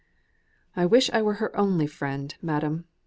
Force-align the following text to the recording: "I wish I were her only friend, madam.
"I 0.75 0.87
wish 0.87 1.11
I 1.11 1.21
were 1.21 1.35
her 1.35 1.55
only 1.55 1.85
friend, 1.85 2.33
madam. 2.41 2.85